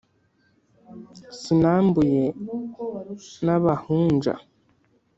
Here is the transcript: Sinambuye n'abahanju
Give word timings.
Sinambuye 1.39 2.23
n'abahanju 3.45 4.33